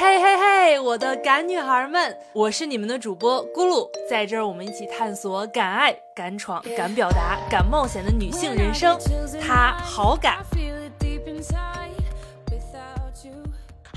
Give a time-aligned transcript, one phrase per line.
[0.00, 8.96] 嘿嘿嘿，我的敢女孩们，我是你们的主播咕噜，在这儿我们一起探索敢爱、敢闯、敢表达、敢冒险的女性人生。
[9.44, 10.38] 她好敢。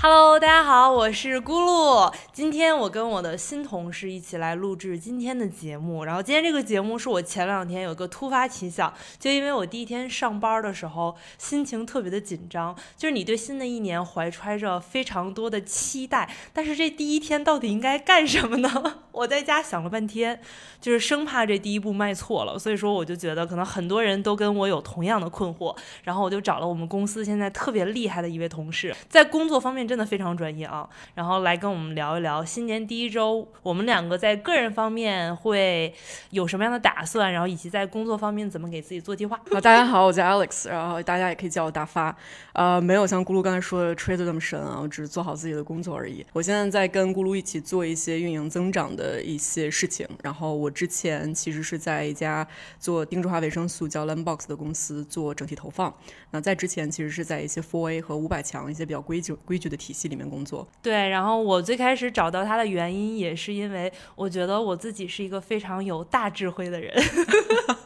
[0.04, 2.12] Hello，大家好，我是咕噜。
[2.32, 6.04] 今天我跟我的新同事一起来录制今天的节目。
[6.04, 19.02] 然后今天这个节目是我前两天有个突发奇想，就因为我第一天上班的时候心情特别的紧张，就是你对新的一年怀揣着非常多的期待，但是这第一天到底应该干什么呢？
[19.12, 20.40] 我在家想了半天，
[20.80, 29.91] 就是生怕这第一步迈错了，所以说我就觉得可能很多人都跟我有同样的困惑，然后我就找了我们公司现在特别厉害的一位同事，在工作方面。
[29.92, 35.92] 真的非常专业啊，然后来跟我们聊一聊新年第一周，我们两个在个人方面会
[36.30, 39.38] 有什么样的打算，然后以及在工作方面怎么给自己做计划。
[39.50, 42.16] 好，大家好，我叫 Alex，然后大家也可以叫我大发。
[42.54, 46.24] 呃，没有像咕噜刚才说的吹的那么神啊，我只是做好自己的工作而已。
[46.32, 50.08] 我现在在跟咕噜一起做一些运营增长的一些事情。
[50.22, 55.94] 然后我之前其实是在一家做定制化维生素叫 Lembox 的公司做整体投放。
[56.30, 59.81] 那在之前其实是在一些 fora 和五百强一些比较规矩规矩的。
[59.82, 61.08] 体系里面工作，对。
[61.08, 66.94] 然后我最开始找到他的原因，也是因为我觉得我自己是一个非常有大智慧的人，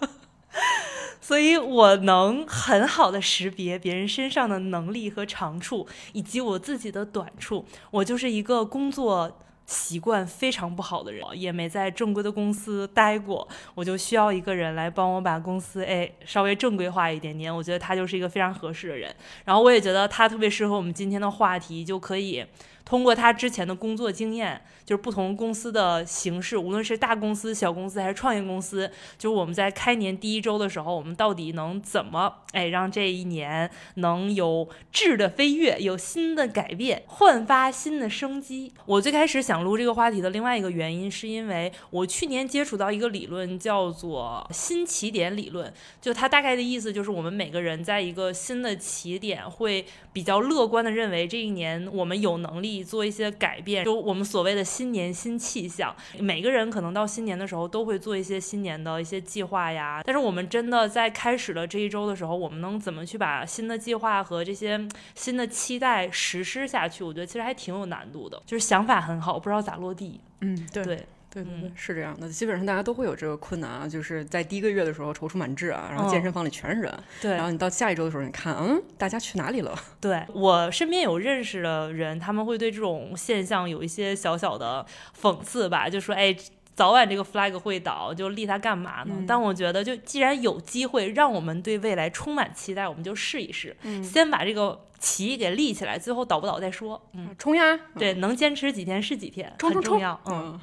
[1.23, 7.65] 所以我能很好的识别别人身上的能力和长处，以及我自己的短处。
[7.91, 9.39] 我就是一个工作。
[9.67, 17.55] 习惯非常不好的人，也没在正规的公司待过，我就需要一个人来帮我把公司哎稍微正规化一点点。
[17.55, 22.45] 我觉得他就是一个非常合适的人，然后我也觉得他特别适合我们今天的话题，就可以。
[22.87, 38.73] 通过他之前的工作经验，就是不同公司的形式，无论是大公司、小公司还是创业公司，就是我们在开年第一周的时候，我们到底能怎么哎让这一年能有质的飞跃，有新的改变，焕发新的生机？
[38.87, 45.75] 我最开始想录这个话题的另外一个原因，是因为我去年接触到一个理论，叫做新起点理论。
[46.01, 52.76] 就它大概的意思就是，我们每个人在一个新的起点，会比较乐观的认为这一年我们有能力。
[52.83, 55.95] 做一些改变，就我们所谓的新年新气象。
[56.19, 60.03] 每个人可能到新年的时候都会做一些新年的一些计划呀。
[60.05, 67.03] 但是我们真的在开始了这一周的时候，我们能怎么去把新的计划和这些新的期待实施下去？
[67.05, 68.43] 我觉得其实还挺有难度的。
[68.47, 70.21] 就是想法很好，不知道咋落地。
[70.41, 70.85] 嗯，对。
[70.85, 79.79] 对对对对，是这样的，基本上大家都会有这个困难啊，就是在第一个月的时候踌躇满志啊，然后健身房里全是人，对，然后你到下一周的时候，你看，嗯，大家去哪里了？
[80.01, 84.85] 对我身边有认识的人，他们会对这种现象有一些小小的
[85.21, 86.35] 讽刺吧，就说，哎，
[86.75, 89.15] 早晚这个 flag 会倒，就立它干嘛呢？
[89.27, 97.03] 但我觉得，就既然有机会让我们对未来充满期待，我们就试一试，先把这个旗给立起来，最后倒不倒再说。
[97.13, 97.79] 嗯，冲呀！
[97.99, 100.19] 对，能坚持几天是几天，很重要。
[100.27, 100.59] 嗯。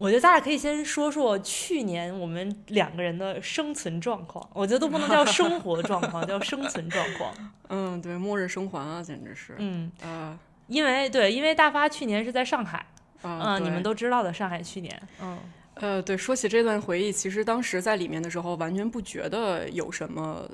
[0.00, 4.48] 我觉得咱俩可以先说说去年我们两个人的生存状况。
[4.54, 7.34] 我觉得都不能叫生活状况， 叫生存状况。
[7.68, 9.56] 嗯，对，末日生还啊，简直是。
[9.58, 10.38] 嗯啊，
[10.68, 12.86] 因为对，因为大发去年是在上海，
[13.22, 15.02] 嗯，你们都知道的，上海去年。
[15.20, 15.38] 嗯，
[15.74, 20.50] 呃，对，说起这段回忆，其实当时在里面的时候，完全不觉得有什么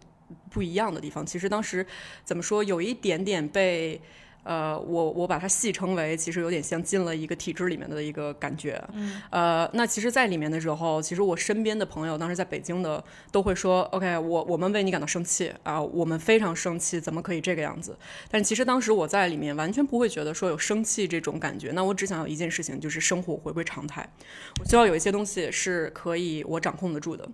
[0.51, 1.25] 不一样的地方。
[1.25, 1.87] 其实当时
[2.25, 4.01] 怎么说，有一点点被。
[4.47, 8.81] 呃，我我把它戏称为，其实有点像进了一个体制里面的一个感觉。
[8.93, 13.03] 嗯，呃，那其实，在里面的时候，其实我身边的朋友，当时在北京的，
[13.33, 17.99] 都会说，OK，我我们为你感到生气啊，我们非常生气，怎么可以这个样子？
[18.31, 21.73] 但其实当时我在里面完全不会觉得说有生气这种感觉。
[21.73, 24.09] 那我只想有一件事情，就是生活回归常态。
[24.61, 27.29] 我希望有一些东西是可以我掌控得住的。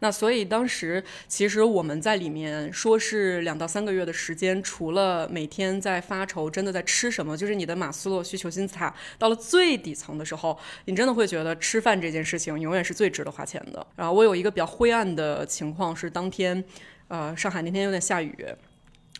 [0.00, 6.53] 那所以当时其实我们在里面说是两到三个月的时间，除了每天在发愁。
[6.54, 7.36] 真的在吃什么？
[7.36, 13.84] 就是你的马斯洛需求金字塔到了最底层的时候，你真的会觉得吃饭这件事情永远是最值得花钱的。
[13.96, 16.64] 然后我有一个比较灰暗的情况是，当天，
[17.08, 18.46] 呃，上海那天有点下雨。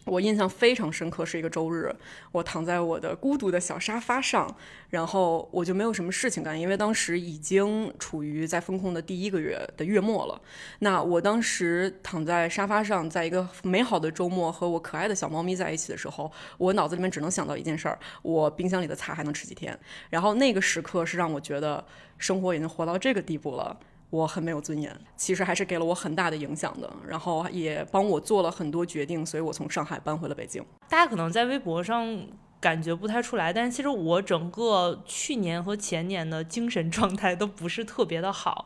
[0.04, 1.94] 我印象非常深刻，是一个周日，
[2.31, 4.55] 我躺在我的孤独的小沙发上，
[4.90, 10.40] 然后我就没有什么事情干，因为当时已经处于在风控的第一个月的月末了。
[10.81, 19.78] 那我当时躺在沙发上，在一个美好的周末，和我可爱的小猫咪在一起的时候，我脑子里面只能想到一件事儿：我冰箱里的菜还能吃几天？
[20.11, 21.84] 然后那个时刻是让我觉得
[22.19, 23.78] 生活已经活到这个地步了。
[24.14, 30.64] 我很没有尊严，其实还是给了我很大的影响的，然后也帮我做了很多决定，所以我从上海搬回了北京。
[30.88, 32.06] 大家可能在微博上
[32.64, 33.52] 感觉不太出来。
[33.52, 38.64] 但是其实我整个去年和前年的精神状态都不是特别的好，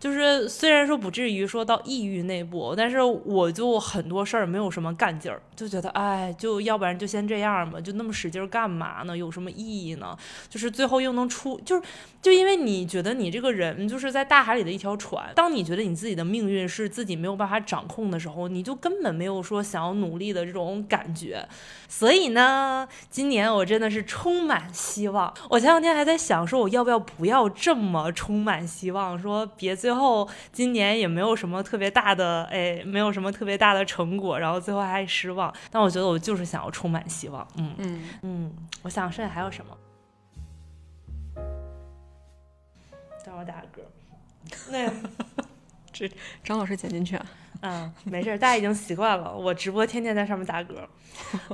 [0.00, 9.16] 就是虽然说不至于说到抑郁那步，但是我就很多事儿没有什么干劲儿，就觉得哎，就要不然就先这样吧，就那么使劲儿干嘛呢？
[9.16, 10.16] 有什么意义呢？
[10.48, 11.82] 就是最后又能出，就是
[12.20, 21.46] 就因为你觉得你这个人就是在大海里的一条船，当你觉得你自己的命运是自己没有办法掌控的时候，你就根本没有说想要努力的这种感觉。
[21.88, 25.32] 所以呢，今年我真的是充满希望。
[25.50, 35.52] 我前两天还在想，说我要不要不要这么充满希望，说别最后今年也没有什么特别大的，哎，没有什么特别大的成果，然后最后还失望。
[35.70, 37.46] 但我觉得我就是想要充满希望。
[37.56, 38.52] 嗯嗯嗯，
[38.82, 39.76] 我想剩下还有什么？
[43.24, 43.82] 等会儿打个嗝。
[44.70, 44.88] 那
[45.96, 46.10] 是
[46.44, 47.26] 张老师剪进去啊。
[47.62, 49.34] 嗯，没事，大家已经习惯了。
[49.34, 50.74] 我直播天天在上面打嗝。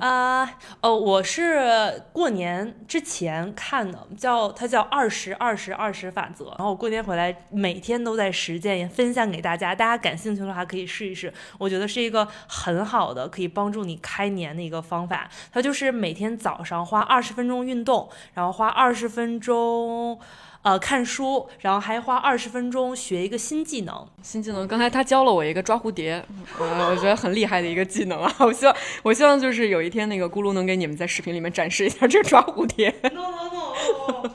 [0.00, 0.42] 啊，
[0.80, 6.46] 哦，我是过年之前看的，叫它叫二十二十二十法则。
[6.58, 9.72] 然后我过年回来每天都在实践，也分享给大家。
[9.72, 15.30] 大家感兴趣的话可以试一试，我觉得是一个很好的可以帮助你开年的一个方法。
[15.52, 20.18] 它就是每天早上花二十分钟运动，然后花二十分钟。
[20.62, 24.06] 呃，看书，然后还花二十分钟学一个新技能。
[24.22, 26.24] 新技能，刚才他教了我一个抓蝴蝶，
[26.58, 28.32] 呃，我觉得很厉害的一个技能啊。
[28.38, 32.94] 我希望，我希望就是有一天那个咕噜能给你们在视频里面展示一下这抓蝴蝶。
[33.02, 34.30] No no no，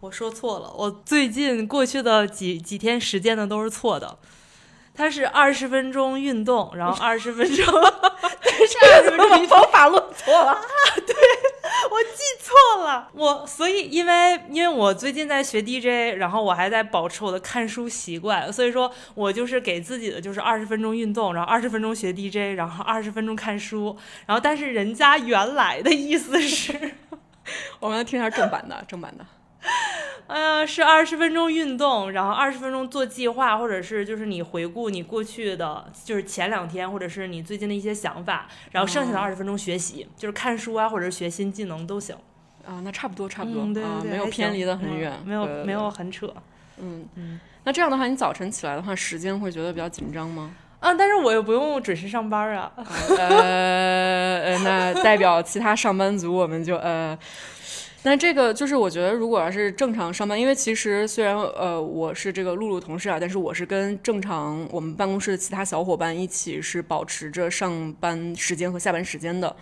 [0.00, 4.18] 我说错了，我最近过去的几几天时间呢都是错的。
[4.94, 7.64] 它是二十分钟运动，然后二十分钟，
[8.42, 8.76] 但是
[9.16, 10.58] 我方法论错了，
[11.06, 11.37] 对我记错了，
[13.18, 26.92] 我所以因为因为我最近在学 DJ，然后我还在保持我的看书习惯，所以说我就是给自己的就是二十分钟运动，然后二十分钟学 DJ，然后二十分钟看书，然后但是人家原来的意思是，
[27.80, 29.26] 我们要听一下正版的，正版的。
[30.28, 42.14] 哎 呀，是二十分钟运动，然后二十分钟做计划，或者是就是你回顾你过去的，就是前两天，或者是你最近的一些想法，然后剩下的二十分钟学习，就是看书啊，或者是学新技能都行。
[42.68, 46.32] 啊，那差不多，差不多，啊，没有偏离的很远，没有没有很扯。
[46.80, 50.50] 嗯嗯那这样的话，你早晨起来的话，时间会觉得比较紧张吗？
[50.80, 52.70] 啊，但是我又不用准时上班啊。
[53.18, 57.18] 呃，呃那代表其他上班族，我们就呃。
[58.08, 69.54] 那这个就是我觉得，如果要是正常上班，因为其实虽然呃我是这个露露同事啊，但是我是跟正常我们办公室其他小伙伴一起是保持着上班时间和下班时间的。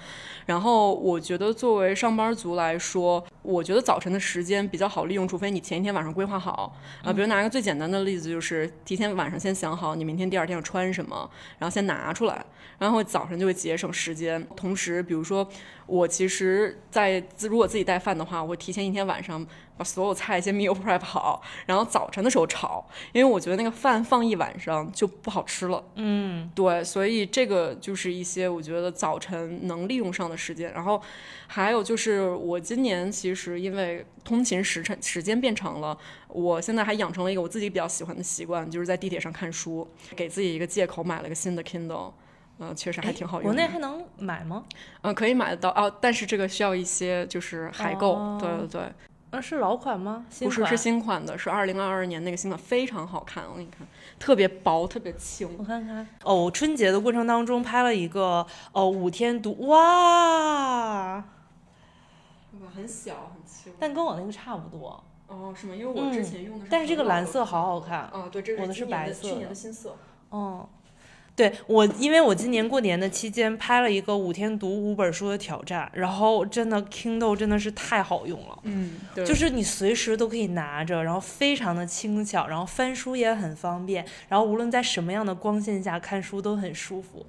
[0.47, 7.13] 然后我觉得作为上班族来说，我觉得早晨的时间比较好利用，除非你前一天晚上规划好啊。
[7.13, 12.45] 比如拿一个最简单的例子，就是提前晚上先想好你明天第二天要穿什么，然后先拿出来，
[12.79, 14.45] 然后早晨就会节省时间。
[14.57, 15.49] 同时，比如说
[15.87, 19.47] 我其实在自如果自己带饭的话，我会提前一天晚上
[19.77, 25.83] 把所有菜先 meal prep 好，然后早晨的时候炒，因为我觉得那个饭放一晚上就不好吃了。
[25.95, 30.73] 嗯对，所以这个就是一些我觉得早晨能利用上的时间。
[30.73, 31.01] 然后
[31.47, 35.97] 还有就是我今年其实因为通勤时辰时间变长了，
[36.29, 42.13] 我现在还养成了一个我自己比较喜欢的习惯，就是在地铁上看书，给自己一个借口买了个新的 Kindle。
[42.59, 43.55] 嗯、确实还挺好用的。
[43.55, 44.65] 国内还能买吗？
[45.03, 48.15] 嗯、可以买得到哦，但是这个需要一些就是海购。
[48.15, 48.93] 哦对对对，
[49.37, 50.25] 啊，是老款吗？
[50.31, 53.45] 新款不是是新款的，是二零二二年那个新款，非常好看。
[53.45, 53.87] 我给你看，
[54.19, 55.57] 特别薄，特别轻。
[55.59, 61.23] 我看看哦，春节的过程当中拍了一个哦五天读哇，
[62.75, 63.71] 很小很轻。
[63.79, 65.75] 但跟我那个差不多，哦，是吗？
[65.75, 68.09] 因为我之前用的是、但是这个蓝色好好看。
[68.15, 69.97] 哦，对，这是我的是白色去年的的新色。
[70.31, 70.67] 哦，
[71.37, 78.59] 对我，因为我今年过年的期间拍了一个五天读五本书的挑战，然后真的 Kindle 真的是太好用了。
[78.63, 87.27] 嗯，对，就是你随时都可以拿着，然后非常的轻巧，然后翻书也很方便，然后无论在什么样的光线下看书都很舒服。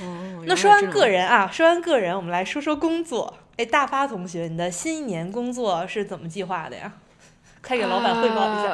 [0.00, 3.34] 哦那说完个，人啊，说完个人，我们来说说工作。
[3.56, 6.92] 哎，大发同学，你的新一年工作是怎么计划的呀？
[7.66, 8.64] 快给老板汇报一下。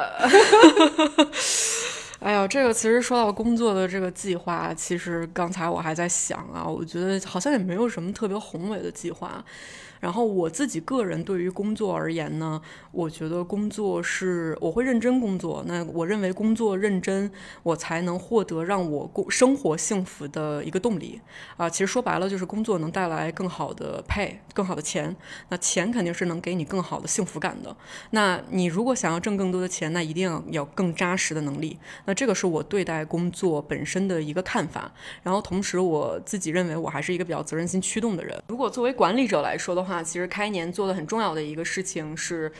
[1.31, 1.97] 下。
[2.21, 9.43] 哎呀，这个其实说到工作的这个计划，其实刚才我还在想啊，我觉得好像也没有什么特别宏伟的计划。
[9.99, 12.59] 然后我自己个人对于工作而言呢，
[12.91, 15.63] 我觉得工作是我会认真工作。
[15.67, 21.21] 那我认为工作认真，我才能获得让我工生活幸福的一个动力
[21.55, 21.69] 啊。
[21.69, 25.15] 其实说白了就是工作能带来更好的配更好的钱。
[25.49, 27.75] 那钱肯定是能给你更好的幸福感的。
[28.09, 31.77] 那你如果想要挣更多的钱，那一定要有更扎实的能力。
[32.11, 34.91] 那这个是我对待工作本身的一个看法。
[35.23, 38.37] 然后同时我自己认为我还是一个比较责任心驱动的人。
[38.47, 42.51] 如果作为管理者来说的话，其实开年做的很重要的一个事情是，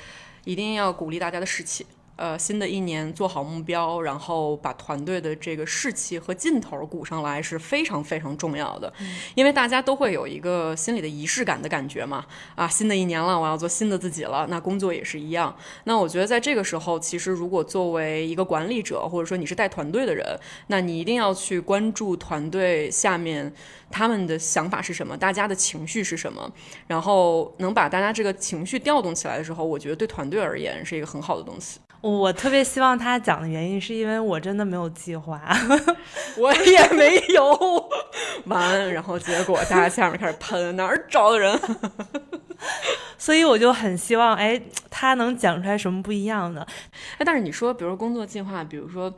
[0.46, 1.86] 一定要鼓励大家的士气。
[2.22, 8.94] 呃，新的一年做好目标，然后把团队的这个士气和劲头鼓上来是非常非常重要的，
[9.34, 12.24] 因为大家都会有一个心里的仪式感的感觉嘛。
[12.54, 14.46] 啊，新的一年了，我要做新的自己了。
[14.52, 15.56] 那工作也是一样。
[15.86, 20.24] 那我觉得在这个时候，其实如果作为一个管理者，或者说你是带团队的人，
[20.68, 23.52] 那你一定要去关注团队下面
[23.90, 26.52] 他们的想法是什么，大家的情绪是什么，
[26.86, 31.80] 然后能把大家这个情绪调动起来的时候，我觉得对团队而言是一个很好的东西。
[32.02, 35.42] 我特别希望他讲的原因，是因为我真的没有计划，
[36.38, 37.90] 我也没有
[38.46, 41.60] 完，然后结果大家下面开始喷哪儿找的人，
[43.20, 46.66] 所以我就很希望，哎，他能讲出来什么不一样的。
[47.18, 49.14] 哎，但是你说，比如说工作计划，比如说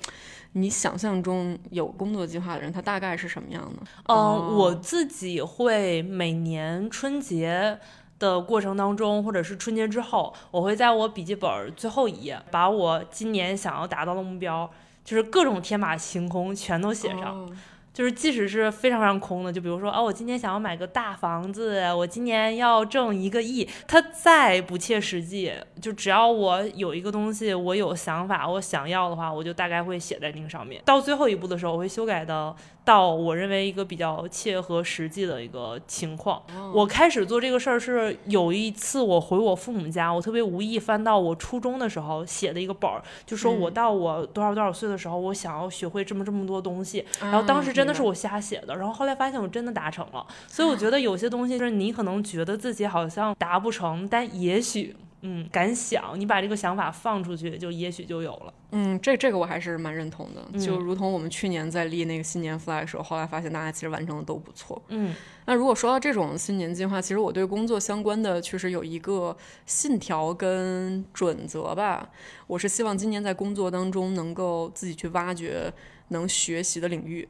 [0.51, 3.83] 你想象中有工作计划的人，他大概是什么样的？
[4.09, 7.79] 嗯，我自己会每年春节。
[8.23, 14.69] 的过程当中，或者是春节之后，我会在我笔记本最后一页，把我今年想要达到的目标，
[15.03, 17.45] 就是各种天马行空全都写上。
[17.93, 30.81] 就是即使是非常非常空的，就比如说啊，我今年想要买个大房子，我今年要挣一个亿，它再不切实际，就只要我有一个东西，我有想法，我想要的话，我就大概会写在那个上面。
[30.83, 32.55] 到最后一步的时候，我会修改的。
[32.85, 54.95] 到我认为一个比较切合实际的一个情况，我开始做这个事儿是有一次我回我父母家，我特别无意翻到我初中的时候写的一个本儿，就说我到我多少多少岁的时候，我想要学会这么这么多东西，然后当时真的是我瞎写的，然后后来发现我真的达成了，所以我觉得有些东西就是你可能觉得自己好像达不成，但也许。
[55.25, 58.53] 嗯，敢想，你把这个想法放出去，就也许就有了。
[58.71, 60.59] 嗯，这这个我还是蛮认同的。
[60.59, 64.83] 就如同我们去年在立那个新年 flag 的时候，后来发现大家其实完成的都不错。
[64.89, 69.33] 嗯，那如果说到这种新年计划，其实我对工作相关的确实有一个
[69.65, 72.09] 信条跟准则吧。
[72.45, 75.71] 我是希望今年在工作当中能够自己去挖掘
[76.09, 77.25] 能学习的领域。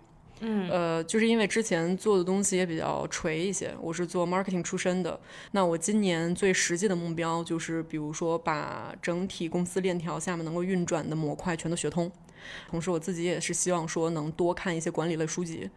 [0.45, 5.17] 嗯，呃，就是因为之前做的东西也比较垂一些，我是做 marketing 出身的。
[5.51, 12.11] 那我今年最实际的目标就是，比如说把整体公司链条下面能够运转的模块全都学通。
[12.69, 15.69] 同时，我自己也是希望说能多看一些管理类书籍，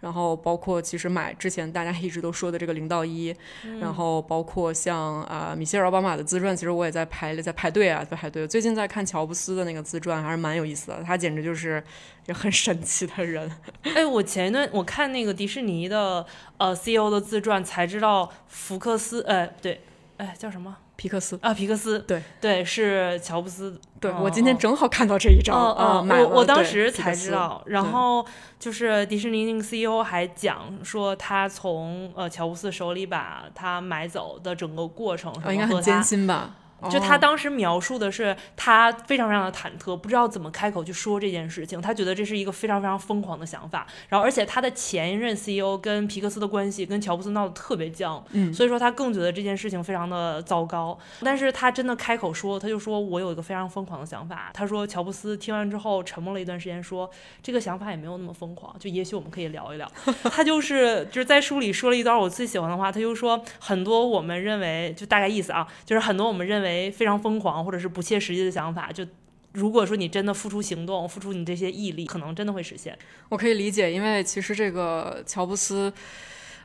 [0.00, 3.34] 然后包括其实买之前大家一直都说的这个零到一，
[3.80, 8.46] 然后包括像啊米歇尔奥巴马的自传，其实我也在排在排队啊，在排队。
[8.46, 11.82] 最近在看乔布斯的那个自传，还是蛮有意思的，他简直就是
[12.26, 13.50] 也很神奇的人。
[13.94, 16.24] 哎，我前一段我看那个迪士尼的
[16.58, 19.80] 呃 CEO 的自传，才知道福克斯，呃，对，
[20.18, 20.76] 哎，叫什么？
[20.96, 23.78] 皮克斯啊，皮克斯，对对，是乔布斯。
[24.00, 27.62] 对我今天正好看到这一张啊，我我当时才知道。
[27.66, 28.24] 然后
[28.58, 36.54] 就是迪士尼那个 CEO 还讲说，他从呃乔布斯手里把他买走的整个过程，应该很艰辛吧。
[36.90, 41.80] 就他当时描述的是，他非常非常的忐忑，不知道怎么开口去说这件事情。
[41.80, 43.86] 他觉得这是一个非常非常疯狂的想法。
[44.08, 50.98] 然后，而且他的前一任 CEO 跟皮克斯的关系跟乔布斯闹得特别僵，嗯，所以说他更觉得这件事情非常的糟糕。
[51.22, 54.50] 但是他真的开口说，他就说我有一个非常疯狂的想法。
[54.52, 57.10] 他说乔布斯听完之后沉默了一段时间，说
[57.42, 59.90] 这个想法也没有那么疯狂，就也许我们可以聊一聊。
[60.24, 66.63] 他就是就是在书里说了一段我最喜欢的话，他就说很多我们认为就大概意思啊，就是很多我们认为。
[66.64, 69.06] 为非常疯狂或者是不切实际的想法，就
[69.52, 72.98] 如果说你真的付出行动，付出你这些毅力，可能真的会实现。
[73.28, 75.92] 我可以理解，因为其实这个乔布斯。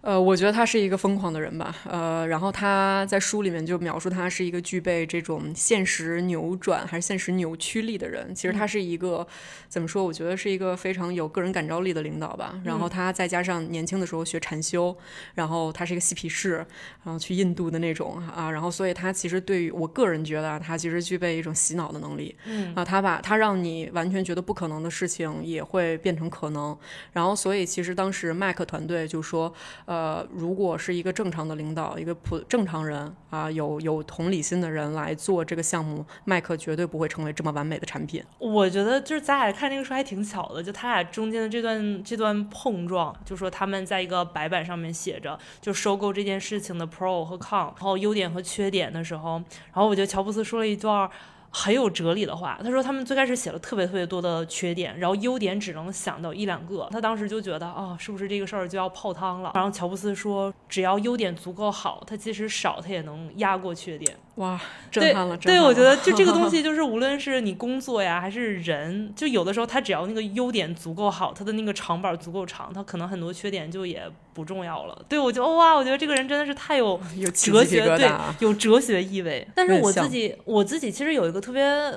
[0.02, 8.34] 呃，我觉得他是一个疯狂的人吧，呃，然后他在书里面就描述他是一个具备这种现实扭转还是现实扭曲力的人。
[8.34, 9.28] 其实他是一个
[9.68, 10.04] 怎么说？
[10.04, 12.60] 我觉得是一个非常有个人感召力的领导吧。
[12.64, 14.96] 然后他再加上年轻的时候学禅修，
[15.36, 16.66] 然后他是一个嬉皮士，
[17.04, 22.34] 然后去印度的那种啊，然后所以他其实对于我个人觉得他其实具备一种洗脑的能力。
[22.46, 26.78] 嗯啊，他把他让你完全觉得不可能的事情也会变成可能。
[27.12, 29.54] 然后所以其实当时麦克团队就说。
[29.90, 38.24] 呃，如果是一个正常的领导，一个普正常人啊，有有同理心的人来做这个项目，麦克绝对不会成为这么完美的产品。
[38.38, 49.42] 我觉得就是咱俩看那个书还挺巧的，就他俩中间的这段这段碰撞，就说他们在一个白板上面写着就收购这件事情的 pro 和 con，然后优点和缺点的时候，
[49.74, 51.10] 然后我觉得乔布斯说了一段。
[51.52, 56.88] 很有哲理的话，他说他们最开始写了特别特别多的缺点，然后优点只能想到一两个。
[56.92, 59.52] 他当时就觉得啊，是不是这个事儿就要泡汤了？
[59.56, 64.16] 然后乔布斯说，只要优点足够好，他即使少他也能压过缺点。
[64.40, 65.36] 哇，对震撼了！
[65.38, 75.06] 震对，我觉得就这个东西， 就是无论是你工作呀，还是人，就有的时候他只要那个优点足够好，他的那个长板足够长，他可能很多缺点就也不重要了。
[75.10, 79.46] 对我就哇，我觉得这个人真的是太有 有哲学，对，有哲学意味。
[79.54, 81.94] 但是我自己，我自己其实有一个特别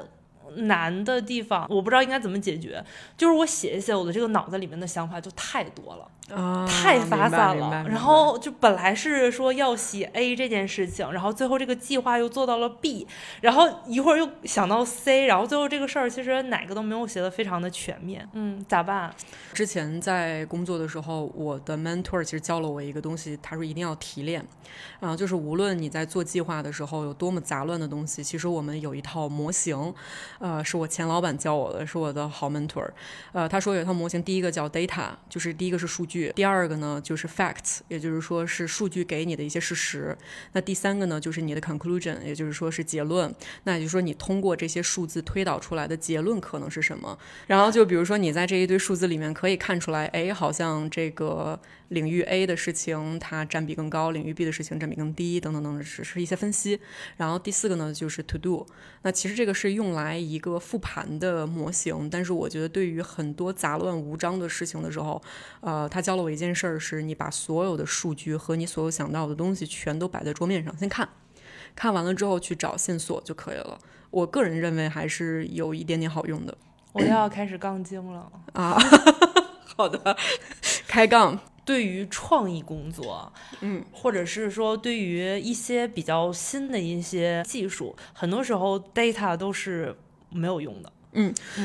[0.56, 2.84] 难的地方，我不知道应该怎么解决，
[3.16, 6.08] 就是我写一写我的这个脑子里面的想法就太多了。
[6.30, 13.06] 啊，太发散了，然后就本来是说要写 A 这件事情，然后最后这个计划又做到了 B，
[13.40, 19.12] 然后一会儿又想到 C，然后最后这个事儿其实哪个都没有写的非常的全面，嗯，咋办？
[19.52, 24.42] 之前在工作的时候，我的 mentor 其实教了我一个东西，他说一定要提炼，
[25.00, 29.92] 啊、就是无论你在做计划的时候有多么杂乱的东西，其实我们有一套模型，
[30.38, 32.88] 呃，是我前老板教我的，是我的好 mentor，
[33.32, 40.16] 呃，他说有一套模型，第一个叫 data，就是第一个是数据，第二个呢就是 facts，也就是说是数据给你的一些事实，
[40.52, 43.32] 那第三个呢就是你的 conclusion，也就是说是结论，
[43.64, 47.18] 那也就是说你通过这些数字推导出来的结论可能是什么。
[47.46, 51.58] 然后就比如说你在这一堆数字里面可以看出来，哎，好像这个
[51.92, 56.80] 领域 A 的事情它占比更高，领域 B 的事情占比更低，等等等等，只是一些分析。
[57.16, 58.66] 然后第四个呢就是 to do，
[59.02, 65.22] 那其实这个是用来一个复盘的模型，但是我觉得对于很多杂乱无章的事情的时候，
[65.60, 71.08] 呃，他教了我一件事儿，是你把所有的数据和你所有想到的东西全都摆在桌面上，先看，
[71.76, 73.78] 看完了之后去找线索就可以了。
[74.10, 76.56] 我个人认为还是有一点点好用的
[76.92, 78.30] 我要开始杠精了。
[78.54, 78.76] 啊。
[79.74, 80.14] 好的，
[80.86, 89.96] 开杠，对于创意工作，嗯，或者是说对于一些比较新的一些技术，很多时候 data 都是
[90.30, 90.92] 没有用的。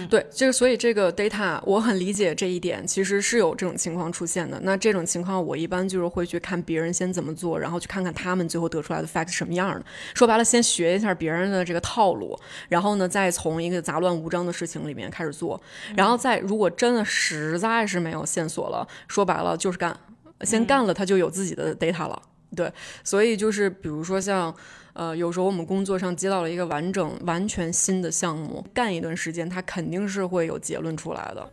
[0.10, 4.60] 对，这个所以这个 data 我很理解这一点，其实是有这种情况出现的。
[4.64, 9.86] 那这种情况我一般就是会去看别人先怎么做，然后去看看他们最后得出来的 fact 是什么样的。
[10.14, 12.38] 说白了，先学一下别人的这个套路，
[12.68, 15.62] 然后呢，再从一个杂乱无章的事情里面开始做，
[15.96, 19.98] 然后再如果真的实在是没有线索了，说白了就是干，
[20.42, 22.22] 先干了，他就有自己的 data 了。
[22.54, 22.70] 对，
[23.04, 24.54] 所以就是比如说像。
[24.98, 31.52] 呃，有时候我们工作上接到了一个完整、完全新的项目，干一段时间，它肯定是会有结论出来的。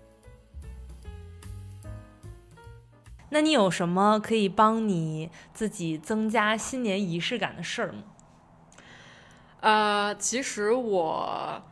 [3.28, 8.04] 那你有什么可以帮你自己增加新年仪式感的事儿吗？
[9.60, 11.62] 呃，其实我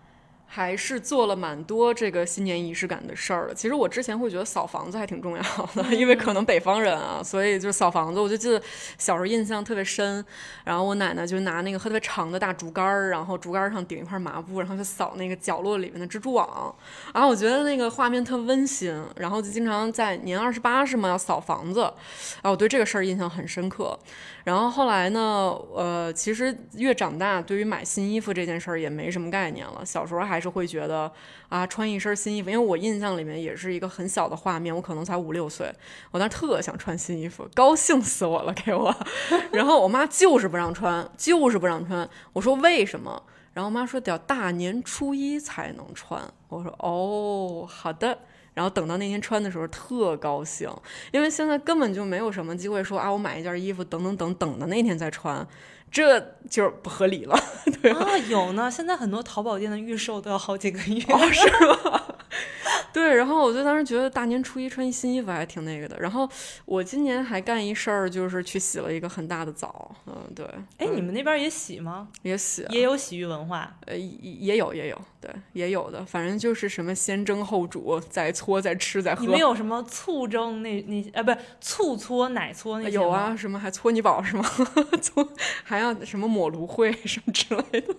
[0.54, 3.54] 还是做了蛮多这个新年仪式感的事儿的。
[3.54, 5.42] 其实我之前会觉得扫房子还挺重要
[5.74, 8.20] 的，因为可能北方人啊，所以就是扫房子。
[8.20, 8.60] 我就记得
[8.98, 10.22] 小时候印象特别深，
[10.62, 16.74] 然后我奶奶就拿那个特别长的大竹竿儿，然后竹竿上顶一块麻布，然后就扫那个角落里面的蜘蛛网。
[17.14, 21.08] 然后我觉得那个画面特温馨，然后就经常在年二十八是吗？
[21.08, 23.98] 要扫房子，然后我对这个事儿印象很深刻。
[24.44, 29.82] 然后后来呢，呃，其实越长大，对于买新衣服这件事儿也没什么概念了。
[29.86, 31.10] 小时候还是会觉得
[31.48, 35.72] 啊，穿一身新衣服，因为我印象里面也是一个很小的画面，我可能才五六岁，
[36.10, 38.94] 我当时特想穿新衣服，高兴死我了，给我。
[39.52, 42.08] 然后我妈就是不让穿，就是不让穿。
[42.32, 43.22] 我说为什么？
[43.54, 46.20] 然后我妈说得要大年初一才能穿。
[46.48, 48.18] 我说哦，好的。
[48.54, 50.70] 然后等到那天穿的时候特高兴，
[51.10, 55.46] 因为现在根本就没有什么机会说啊，我买一件衣服等等等等的那天再穿，
[55.92, 56.18] 这
[56.50, 57.38] 就是不合理了。
[57.82, 61.04] 对啊，有呢，现在很多淘宝店的预售都要好几个月。
[61.08, 62.02] 哦，是吗？
[62.92, 65.98] 对，然后我就当时觉得大年初一穿一新衣服还挺那个的。
[65.98, 66.28] 然后
[66.64, 69.94] 我今年还干一事儿，就是去洗了一个很大的澡。
[70.06, 70.46] 嗯，对。
[70.78, 72.08] 哎，你们那边也洗吗？
[72.22, 73.74] 也洗，也有洗浴文化。
[73.86, 76.04] 呃，也也有也有，对，也有的。
[76.04, 79.22] 反正就是什么先蒸后煮，再搓再吃再喝。
[79.22, 84.44] 你们有什么醋蒸那那呃，不是醋搓奶搓那些有啊，什么还搓泥宝是吗？
[85.00, 85.26] 搓
[85.64, 87.94] 还要什么抹芦荟什么之类的。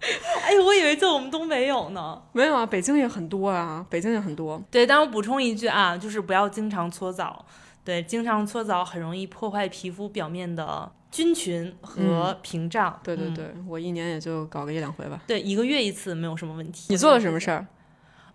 [0.44, 2.22] 哎，我以为就我们东北有呢。
[2.32, 4.62] 没有啊，北京也很多啊，北京也很多。
[4.70, 7.44] 对，但我补充一句啊，就是不要经常搓澡。
[7.84, 13.00] 对，经常搓澡很容易破坏皮肤表面的菌群和屏障。
[13.02, 15.20] 对对对，嗯我一年也就搞个一两回吧。
[15.26, 16.86] 对，一个月一次没有什么问题。
[16.90, 17.66] 你做了什么事儿？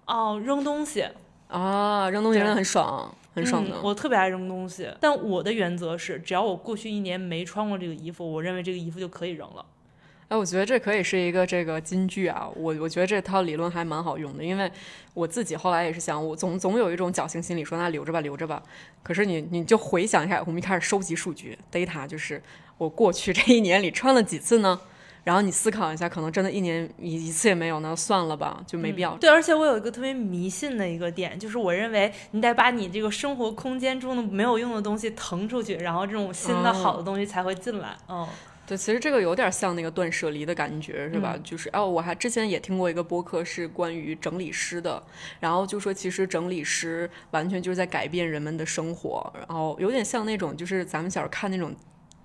[0.05, 1.07] 哦，扔东西，
[1.47, 3.77] 啊，扔东西对扔的很爽，很爽的。
[3.77, 3.79] 嗯。
[3.83, 9.63] 我特别爱扔东西，但我的原则是，只要我过去一年没穿过这个衣服，我认为这个衣服就可以扔了。
[10.33, 12.49] 哎，我觉得这可以是一个这个金句啊！
[12.55, 14.71] 我我觉得这套理论还蛮好用的，因为
[15.13, 18.63] 我自己后来也是想，我总总有一种侥幸心理，说那留着吧，留着吧。
[19.03, 22.41] 可是你你就回想一下，我们一开始收集数据 data，就是
[22.79, 24.81] 我过去这一年里穿了几次呢？
[25.23, 29.15] 然后你思考一下，可能真的一年一一次也没有，那算了吧，就没必要。
[29.17, 37.95] 对，而且我有一个特别迷信的一个点，就是我认为你得把你这个生活空间中的没有用的东西腾出去，然后这种新的哦好的东西才会进来。
[38.09, 38.27] 嗯，
[38.65, 41.37] 对，其实这个有点像那个断舍离的感觉，是吧？
[41.43, 45.03] 就是哦，我还之前也听过一个播客是关于整理师的，
[45.39, 51.75] 然后就说其实整理师完全就是在改变人们的生活，然后有点像那种就是咱们小时候看那种。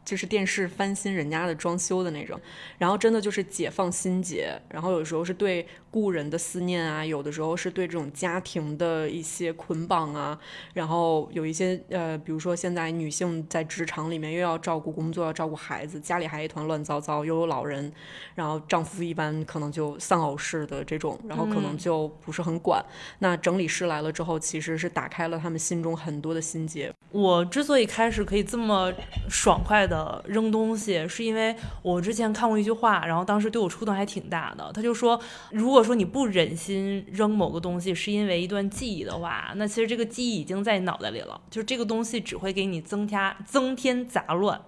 [0.04, 2.40] 就是电视翻新人家的装修的那种，
[2.78, 10.38] 然后真的就是解放心结，然后有时候是对故人的思念啊，有的时候是对这种家庭的一些捆绑啊，
[10.74, 17.92] 然后有一些呃，比如说现在女性在职场里面又要照顾工作，要照顾孩子，家里还一团乱糟糟，又有老人，
[18.34, 22.84] 然后丈夫一般可能就丧偶式的这种，然后可能就不是很管。
[23.20, 26.92] 那整理师来了之后，其实是打开了他们心中很多的心结。
[27.10, 28.92] 我之所以开始可以这么
[29.28, 30.22] 爽快的。
[30.26, 34.70] 扔东西是因为我之前看过一句话，然后当时对我触动还挺大的。
[34.72, 35.18] 他就说，
[35.50, 44.60] 如果说你不忍心扔某个东西，是因为一段记忆的话，那其实这个记忆已经在脑袋里了，就是这个东西只会给你增加增添杂乱。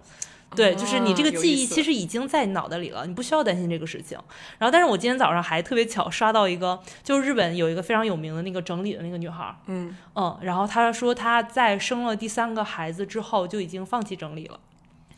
[0.53, 4.17] 对，就是你这个记忆其实已经在脑袋里了，你不需要担心这个事情。
[4.57, 14.59] 然后，但是我今天早上还特别巧刷到一个，就是日本有一个非常有名的那个整理的那个女孩，嗯嗯，然后她说她在生了第三个孩子之后就已经放弃整理了。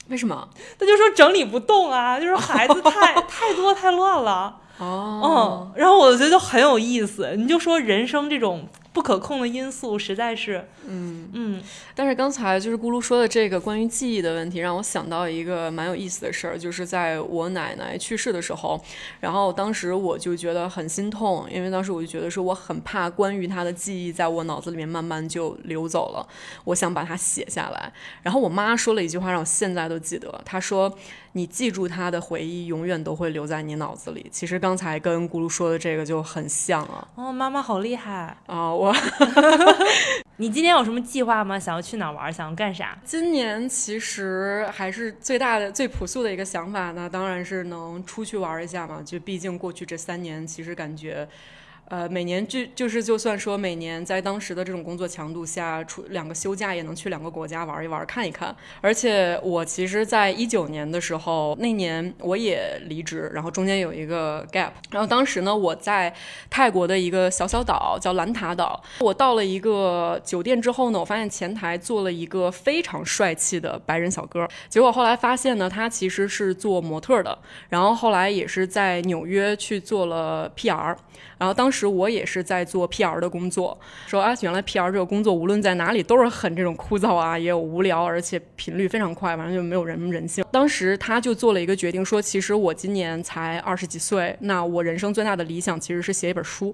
[0.10, 0.50] 为什么？
[0.78, 4.60] 她就说整理不动啊，就是孩子太 太多太乱了。
[4.78, 7.36] 哦，然后我觉得就很有意思。
[7.38, 8.68] 你就说人生这种。
[8.94, 11.64] 不可控的因素实在是，嗯嗯，
[11.96, 18.80] 但是刚才就是咕噜说的这个关于记忆的问题，让我想到一个蛮有意思的事儿，就是在我奶奶去世的时候，
[19.20, 26.28] 然后当时我就觉得很心痛，因为当时我就觉得说我很怕关于她的记忆在我脑子里面慢慢就流走了，
[26.66, 27.92] 我想把它写下来。
[28.22, 30.96] 然后我妈说了一句话，让我现在都记得，她说。
[31.36, 34.24] 你记住他的回忆，永远都会留在你脑子里。
[34.32, 37.08] 其实刚才跟咕噜说的这个就很像啊。
[37.16, 38.72] 哦，妈妈好厉害啊！
[38.72, 38.83] 我，
[40.38, 41.60] 你今天有什么计划吗？
[41.60, 42.34] 想要去哪玩？
[42.34, 42.98] 想要干啥？
[43.06, 49.02] 今年其实还是最大的、最朴素的一个想法呢，当然是能出去玩一下嘛。
[49.06, 51.28] 就毕竟过去这三年，其实感觉。
[51.90, 58.56] 呃，每年就就是就算说每年在当时的这种工作强度下，出两个休假也能去两个国家玩一玩、看一看。
[58.82, 64.72] 而且我其实，在一九年的时候，那年我也离职，然后中间有一个 gap。
[64.90, 66.12] 然后当时呢，我在
[66.50, 68.82] 泰国的一个小小岛叫兰塔岛。
[69.00, 74.48] 我到了一个酒店之后呢，我发现前台坐了一个非常帅气的白人小哥。
[74.68, 77.38] 结果后来发现呢，他其实是做模特的，
[77.70, 80.96] 然后后来也是在纽约去做了 PR。
[81.44, 83.78] 然后当时我也是在做 PR 的工作，
[84.08, 90.46] 说啊，原来 PR 这个工作无论在哪里都是很这种枯燥啊，也有无聊，而且频率非常快，反正就没有人人性。
[90.50, 96.74] 当时他就做了一个决定，说其实我今年才二十几岁，那我人生最大的理想其实是写一本书，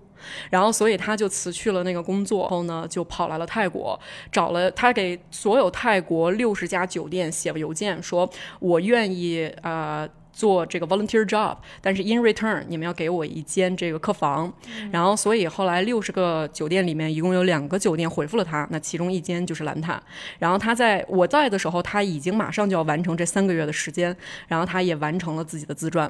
[0.52, 4.00] 然后所以他就辞去了那个工作，后呢就跑来了泰国，
[4.32, 8.30] 找了他给所有泰国六十家酒店写了邮件，说
[8.60, 10.08] 我愿意呃。
[10.40, 14.50] 做这个 volunteer job，但是 in return 你们要给我一间这个客房，
[14.90, 20.02] 然后所以后来六十个酒店里面一共有两个酒店回复了他，那其中一间就是兰塔，
[20.40, 24.16] 然后他在我在的时候他已经马上就要完成这三个月的时间，
[24.48, 26.10] 然后他也完成了自己的自传，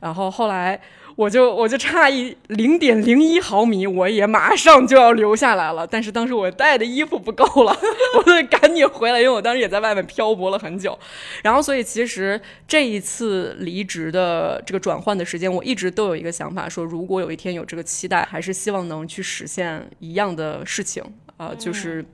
[0.00, 0.80] 然后后来。
[1.18, 5.84] 我就我就差一零点零一毫米，我也马上就要留下来了。
[5.84, 7.76] 但是当时我带的衣服不够了，
[8.16, 10.96] 我得赶紧回来，因为我当时也在外面漂泊了很久。
[11.42, 21.02] 然后，所以其实这一次离职的这个转换的时间，我一直都有一个想法，说如果有一天有这个期待，还是希望能去实现一样的事情
[21.36, 22.04] 啊，就是。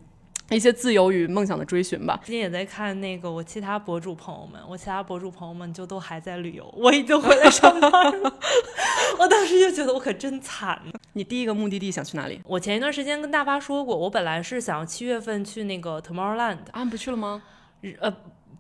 [0.51, 2.21] 一些自由与梦想的追寻吧。
[2.25, 7.91] 最近也在看那个我其他博主朋友们，我其他博主朋友们就都还在旅游，我已经回来上班
[8.23, 8.39] 了。
[9.19, 10.81] 我当时就觉得我可真惨。
[11.15, 12.41] 你第一个目的地想去哪里？
[12.45, 16.59] 我前一段时间跟大发说过，我本来是想七月份去那个 Tomorrowland。
[16.73, 17.43] 啊，不去了吗？
[18.01, 18.15] 呃。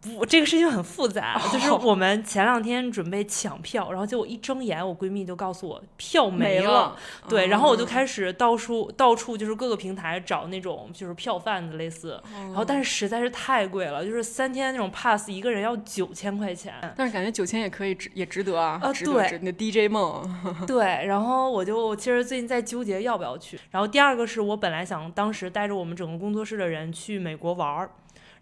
[0.05, 6.95] 不，这个事情很复杂， 就是我们前两天准备抢票，然后结果一睁眼，我闺蜜就告诉我票没了。
[7.29, 16.75] 对，然后我就开始到处到处就是各个平台找那种就是票贩子类似，然后但是实在是太贵了，就是三天那种 pass 一个人要九千块钱。
[16.97, 18.79] 但是感觉九千也可以值也值得啊。
[18.83, 20.23] 啊，对，那 DJ 梦。
[20.67, 23.59] 对，然后我就其实最近在纠结要不要去。
[23.71, 27.91] 然后第二个是我本来想当时带着我们整个工作室的人去美国玩儿。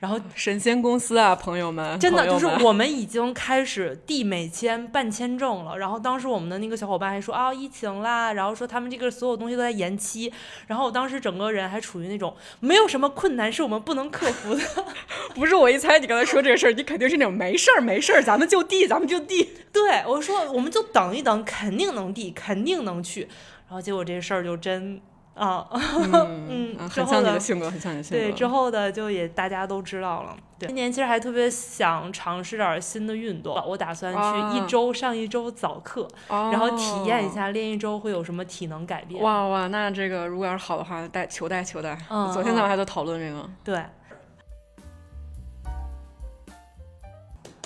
[0.02, 5.78] 然后神仙公司啊，朋友们，真的就是我们已经开始递美签、办签证了。
[5.78, 10.32] 然后当时我们的那个小伙伴还说啊，疫情啦，然后说他们这个所有东西都在延期。
[10.66, 14.60] 然后我当时整个人还处于那种没有什么困难是我们不能克服的。
[15.36, 19.50] 不是我一猜你刚才说这个事儿，你肯定是那种没事儿没事儿，咱们就递，咱们就递。
[19.72, 23.28] 对，我说我们就等一等，肯定能递，肯定能去。
[23.68, 25.00] 然后结果这事儿就真。
[25.34, 28.22] 啊，嗯， 嗯，很像你的的性格，很像你的性格。
[28.24, 30.36] 对之后的就也大家都知道了。
[30.58, 37.32] 对，今年其实还特别想尝试点儿新的运动，我打算去一啊周上一周早课，哦然后体验一。
[37.32, 39.22] 下练一周会有什么体能改变。
[39.22, 41.96] 哇哇，那这个如果要是好的话，带求带求带。
[42.10, 43.48] 嗯昨天咱们还在讨论这个。
[43.64, 43.82] 对，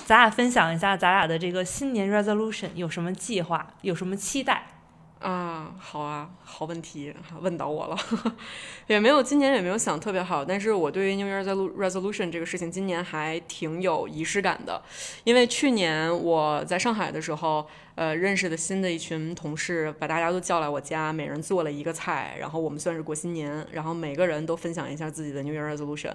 [0.04, 4.64] 咱俩分享一下咱俩的这个新年 resolution 有什么计划，有什么期待？
[5.20, 7.98] 啊，好啊，好问题，问到我了，
[8.86, 14.80] 也没有今年也没有想特别好，但是我对于 New Year's resolution 这个事情，今年还挺有仪式感的，
[15.24, 26.12] 因为去年我在上海的时候，呃，认识的新的一群同事，把大家都叫来我家，每人做了一个菜，然后我们算是过新年，然后每个人都分享一下自己的 New Year resolution，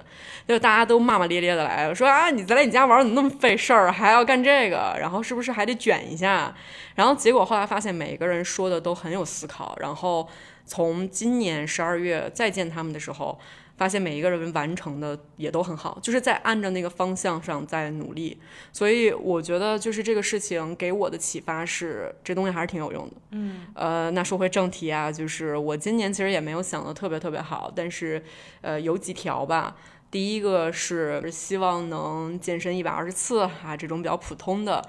[0.48, 6.56] 就大家都骂骂咧咧的来，说啊，你再来你家玩怎么那么费事儿，还要干这个，然后是不是还得卷一下？
[6.94, 10.30] 然后结果后来发现每个人说的都很有思考，然后
[10.67, 13.39] 从今年十二月再见他们的时候，
[13.82, 18.39] 发现每一个人完成的也都很好，就是在按照那个方向上在努力。
[18.72, 23.15] 所以我觉得就是这个事情给我的启发是，这东西还是挺有用的。
[23.32, 28.24] 嗯，呃，那说回正题啊，就是我今年其实也没有想的特别特别好，但是
[28.62, 29.76] 呃有几条吧。
[30.12, 34.88] 第一个是希望能健身一百二十次啊，这种比较普通的。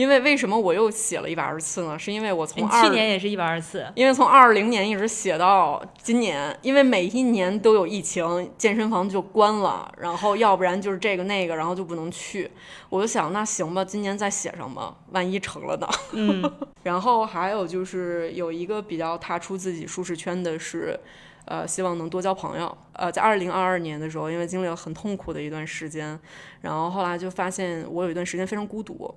[0.00, 1.98] 因为为什么我又写了一百二十次呢？
[1.98, 12.50] 是因为我从去年也是一百二十次，因为从二零年一直写到今年，因为每一年都有疫情，健身房就关了，然后要不然就是这个那个，然后就不能去。
[12.88, 15.86] 我就想，那行吧，今年再写上吧，万一成了呢？
[16.12, 16.50] 嗯，
[16.82, 20.98] 然后还有就是有一个比较踏出自己舒适圈的是，
[21.44, 22.74] 呃，希望能多交朋友。
[22.94, 26.18] 呃，在二零二二年的时候，因为经历了很痛苦的一段时间，
[26.62, 29.14] 然后后来就发现我有一段时间非常孤独。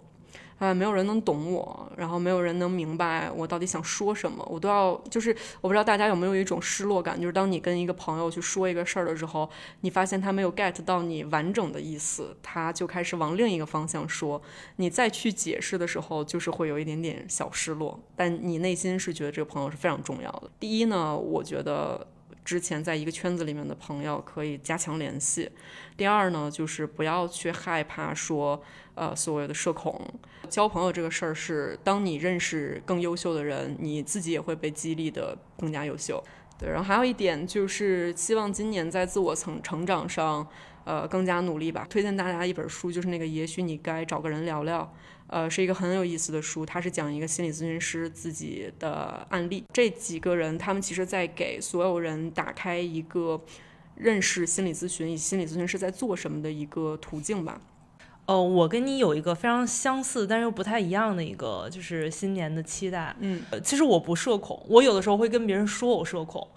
[0.59, 9.49] 呃，没有人能懂我，然后没有人能明白我到底想说什么，我都要就是我不知道大家有没有一种失落感，就是当你跟一个朋友去说一个事儿的时候，
[9.81, 14.41] 你发现他没有 get 到你完整的意思，他就开始往另一个方向说，
[14.77, 20.49] 你再去解释的时候，就是会有一点点小失落，但你内心是觉得这个朋友是非常重要的。
[20.59, 22.07] 第一呢，我觉得
[22.45, 25.47] 之前在一个圈子里面的朋友可以加强联系；
[25.97, 28.61] 第二呢，就是不要去害怕说，
[28.95, 29.99] 呃，所谓的社恐。
[30.49, 36.23] 交朋友这个事儿是，当你认识更优秀的人，你自己也会被激励的更加优秀。
[36.59, 40.47] 对，然后还有一点就是，希望今年在自我成成长上，
[40.83, 41.87] 呃，更加努力吧。
[41.89, 44.83] 推荐大家一本书，就是那个《也许你该找个人聊聊》，
[45.27, 46.63] 呃，是一个很有意思的书。
[46.63, 49.63] 它是讲一个心理咨询师自己的案例。
[49.73, 53.43] 这几个人，他们其实在给所有人打开一个
[53.95, 57.59] 认识心理咨询以心理咨询师在做什么的一个途径吧。
[58.25, 63.13] 呃，我跟你有一个非常相似但是又不太一样的一个，就是新年的期待。
[63.19, 66.47] 嗯，呃其实我不社恐，我有的时候会跟别人说我社恐，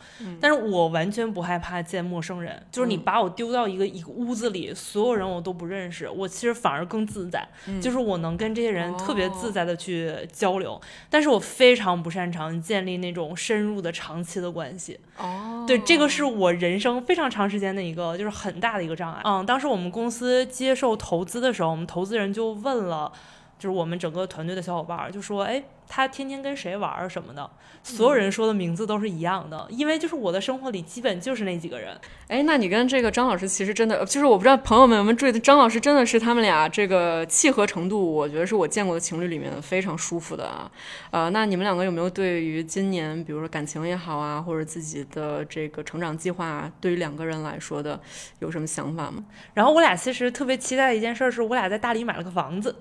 [0.41, 2.63] 但是我完全不害怕见陌生人。
[2.71, 7.47] 就是你嗯把我丢到一个一个屋子里，所有人我都不认识，我其实反而更自在。
[7.81, 14.99] 就是我能跟这些人特别自在的去交流，但是我非常不擅长建立那种深入的长期的关系。
[15.19, 19.21] 哦，对，这个是我人生非常长时间的一个，就是很大的一个障碍。
[19.25, 23.11] 嗯，当时我们公司接受投资的时候，我们投资人就问了，
[23.59, 27.49] 就是我们整个团队的小伙伴儿，就说，哎，他天天跟谁玩儿什么的，
[27.83, 31.99] 所有人说的名字都是一样的，因为就是我的生活里基本就是那几个人。
[32.29, 40.71] 哎，那你跟这个张老师其实真的，就是我不知道朋友们有没有注意到，张老师真的是他们俩这个契合程度，我觉得是我见过的情侣里面非常舒服的啊。
[41.11, 48.01] 呃，那你们两个有没有对于今年，比如说感情也好啊，或者自己的这个成长计划啊，对于两个人来说的
[48.41, 49.25] 有什么想法吗？
[49.55, 52.75] 然后我俩其实特别期待的一件事儿是，我俩在大理买了个房子，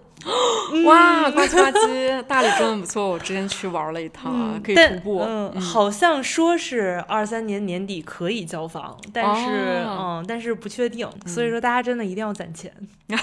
[0.86, 5.20] 哇，呱唧呱唧，大理真的不错，我之前去玩了一趟啊，可以徒步。
[5.20, 12.72] 嗯，好像说是二三年年底可以交房，但是、哦嗯，但是不确定，所以说大家真的一定要攒钱。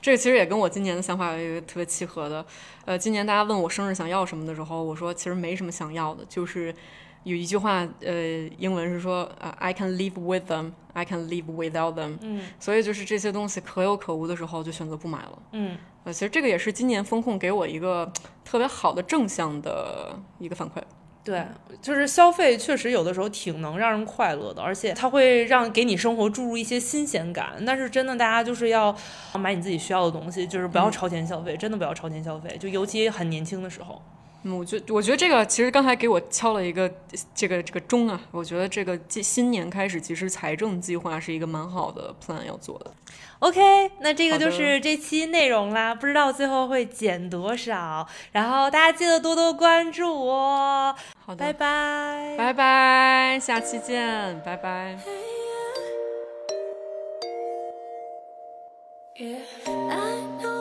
[0.00, 2.44] 这个其实也跟我今年的想法有一个特别契合的。
[2.84, 6.74] 呃，今年大家问我生日想要什么的时候，我说其实没什么想要的，就是
[7.24, 8.12] 有一句话，呃，
[8.58, 12.18] 英文是说，呃，I can live with them, I can live without them。
[12.20, 15.42] 嗯所以就是这些东西可有可无的时候，就选择不买了。
[15.52, 18.12] 嗯，呃，其实这个也是今年风控给我一个
[18.44, 20.82] 特别好的正向的一个反馈。
[21.24, 21.46] 对，
[21.80, 27.62] 就是消费确实有的时候挺能让人快乐的，而且它会让给你生活注入一些新鲜感。
[27.64, 28.92] 但是真的，大家就是要
[29.38, 34.02] 买你自己需要的东西，就是不要超前消费，真的不要超前消费，就尤其很年轻的时候。
[34.44, 36.92] 嗯，我觉我觉得这个其实刚才给我敲了一个
[37.34, 42.92] 这个这个钟啊，我觉得这个新新年开始，其实财政计划是一个蛮好的 plan 要做的。
[43.38, 43.60] OK，
[44.00, 54.98] 那这个就是这期内容啦，不知道最后会减多少，然后大家记得多多关注我，好的，拜拜，拜拜，下期见，拜拜。
[59.14, 59.38] Yeah.
[59.66, 60.51] I